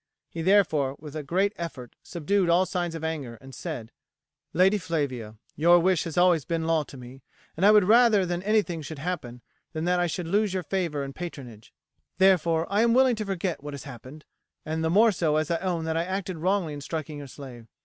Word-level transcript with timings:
He, 0.31 0.41
therefore, 0.41 0.95
with 0.97 1.15
a 1.15 1.21
great 1.21 1.53
effort 1.57 1.95
subdued 2.01 2.49
all 2.49 2.65
signs 2.65 2.95
of 2.95 3.03
anger 3.03 3.35
and 3.35 3.53
said: 3.53 3.91
"Lady 4.51 4.79
Flavia, 4.79 5.37
your 5.55 5.77
wish 5.77 6.05
has 6.05 6.17
always 6.17 6.43
been 6.43 6.65
law 6.65 6.81
to 6.81 6.97
me, 6.97 7.21
and 7.55 7.63
I 7.67 7.69
would 7.69 7.83
rather 7.83 8.25
that 8.25 8.41
anything 8.43 8.81
should 8.81 8.97
happen 8.97 9.43
than 9.73 9.85
that 9.85 9.99
I 9.99 10.07
should 10.07 10.27
lose 10.27 10.55
your 10.55 10.63
favour 10.63 11.03
and 11.03 11.13
patronage, 11.13 11.71
therefore, 12.17 12.65
I 12.67 12.81
am 12.81 12.95
willing 12.95 13.15
to 13.17 13.25
forget 13.25 13.61
what 13.63 13.75
has 13.75 13.83
happened, 13.83 14.25
the 14.65 14.89
more 14.89 15.11
so 15.11 15.35
as 15.35 15.51
I 15.51 15.57
own 15.59 15.83
that 15.85 15.95
I 15.97 16.03
acted 16.05 16.37
wrongly 16.37 16.73
in 16.73 16.81
striking 16.81 17.19
your 17.19 17.27
slave. 17.27 17.67